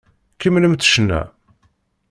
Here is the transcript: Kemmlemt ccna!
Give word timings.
Kemmlemt 0.39 0.81
ccna! 0.87 1.21